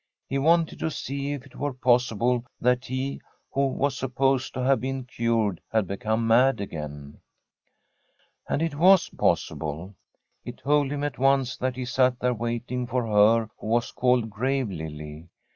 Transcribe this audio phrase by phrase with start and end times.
[0.27, 4.81] He wanted to see if it were possible that he who was supposed to have
[4.81, 7.19] been cured had become mad again.
[8.49, 9.93] And it was possible.
[10.43, 14.31] He told him at once that he sat there waiting for her who was called
[14.31, 15.29] Grave Lily.